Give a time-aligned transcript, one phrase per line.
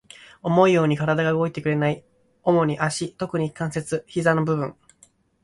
[0.41, 2.03] 思うように体が動いてくれない。
[2.41, 4.75] 主に足、特に関節、膝の部分。